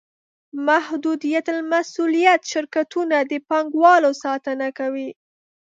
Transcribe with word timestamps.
محدودالمسوولیت 0.67 2.41
شرکتونه 2.51 3.17
د 3.31 3.33
پانګوالو 3.49 4.11
ساتنه 4.23 4.67
کوي. 4.77 5.09